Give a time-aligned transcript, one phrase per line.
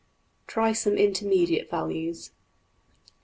[0.47, 2.31] Try some intermediate values.